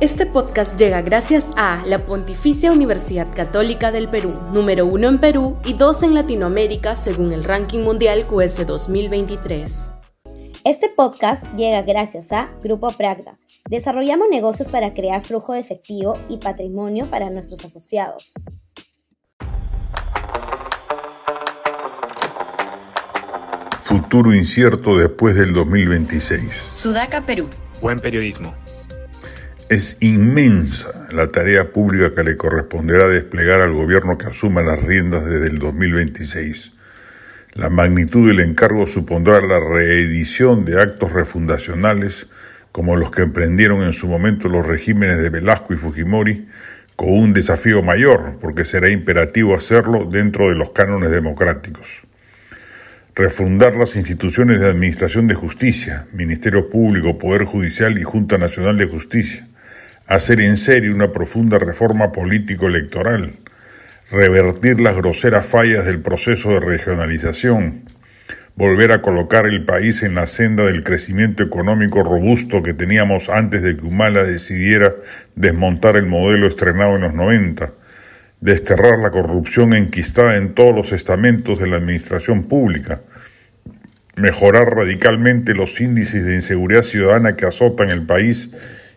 [0.00, 5.58] Este podcast llega gracias a la Pontificia Universidad Católica del Perú, número uno en Perú
[5.62, 9.90] y dos en Latinoamérica según el ranking mundial QS 2023.
[10.64, 13.38] Este podcast llega gracias a Grupo Pragda.
[13.68, 18.32] Desarrollamos negocios para crear flujo de efectivo y patrimonio para nuestros asociados.
[23.82, 26.50] Futuro incierto después del 2026.
[26.72, 27.50] Sudaca, Perú.
[27.82, 28.54] Buen periodismo.
[29.70, 35.24] Es inmensa la tarea pública que le corresponderá desplegar al gobierno que asuma las riendas
[35.24, 36.72] desde el 2026.
[37.54, 42.26] La magnitud del encargo supondrá la reedición de actos refundacionales
[42.72, 46.48] como los que emprendieron en su momento los regímenes de Velasco y Fujimori,
[46.96, 52.08] con un desafío mayor, porque será imperativo hacerlo dentro de los cánones democráticos.
[53.14, 58.86] Refundar las instituciones de Administración de Justicia, Ministerio Público, Poder Judicial y Junta Nacional de
[58.86, 59.46] Justicia,
[60.10, 63.36] hacer en serio una profunda reforma político-electoral,
[64.10, 67.84] revertir las groseras fallas del proceso de regionalización,
[68.56, 73.62] volver a colocar el país en la senda del crecimiento económico robusto que teníamos antes
[73.62, 74.96] de que Humala decidiera
[75.36, 77.72] desmontar el modelo estrenado en los 90,
[78.40, 83.02] desterrar la corrupción enquistada en todos los estamentos de la administración pública,
[84.16, 88.50] mejorar radicalmente los índices de inseguridad ciudadana que azotan el país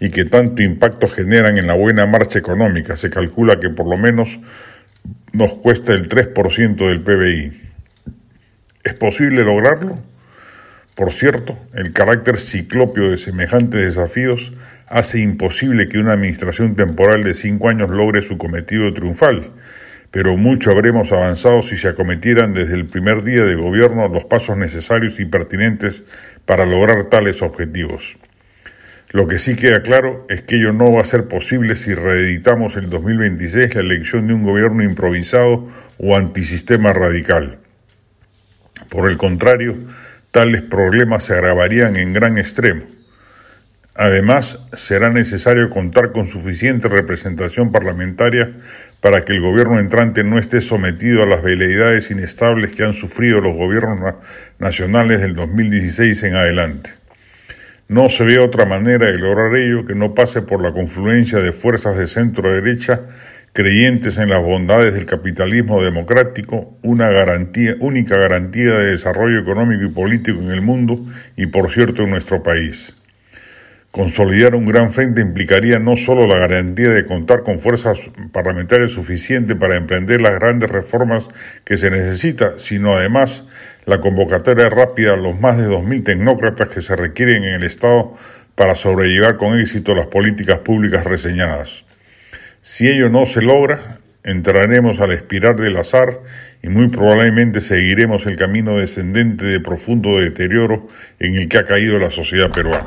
[0.00, 2.96] y que tanto impacto generan en la buena marcha económica.
[2.96, 4.40] Se calcula que por lo menos
[5.32, 7.52] nos cuesta el 3% del PBI.
[8.82, 10.02] ¿Es posible lograrlo?
[10.94, 14.52] Por cierto, el carácter ciclopio de semejantes desafíos
[14.88, 19.50] hace imposible que una administración temporal de cinco años logre su cometido triunfal,
[20.10, 24.56] pero mucho habremos avanzado si se acometieran desde el primer día de gobierno los pasos
[24.56, 26.02] necesarios y pertinentes
[26.44, 28.16] para lograr tales objetivos.
[29.12, 32.76] Lo que sí queda claro es que ello no va a ser posible si reeditamos
[32.76, 35.66] el 2026 la elección de un gobierno improvisado
[35.98, 37.58] o antisistema radical.
[38.88, 39.76] Por el contrario,
[40.30, 42.82] tales problemas se agravarían en gran extremo.
[43.96, 48.52] Además, será necesario contar con suficiente representación parlamentaria
[49.00, 53.40] para que el gobierno entrante no esté sometido a las veleidades inestables que han sufrido
[53.40, 54.14] los gobiernos
[54.60, 56.99] nacionales del 2016 en adelante.
[57.90, 61.50] No se ve otra manera de lograr ello que no pase por la confluencia de
[61.50, 63.00] fuerzas de centro derecha
[63.52, 69.88] creyentes en las bondades del capitalismo democrático, una garantía, única garantía de desarrollo económico y
[69.88, 72.94] político en el mundo y por cierto en nuestro país.
[73.90, 77.98] Consolidar un gran frente implicaría no solo la garantía de contar con fuerzas
[78.30, 81.26] parlamentarias suficientes para emprender las grandes reformas
[81.64, 83.44] que se necesita, sino además
[83.86, 88.14] la convocatoria rápida a los más de 2.000 tecnócratas que se requieren en el Estado
[88.54, 91.84] para sobrellevar con éxito las políticas públicas reseñadas.
[92.62, 96.20] Si ello no se logra, entraremos al espiral del azar
[96.62, 100.86] y muy probablemente seguiremos el camino descendente de profundo deterioro
[101.18, 102.86] en el que ha caído la sociedad peruana.